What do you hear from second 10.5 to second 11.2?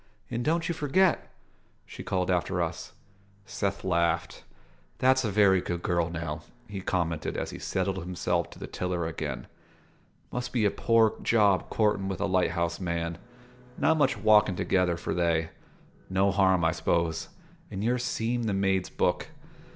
be a poor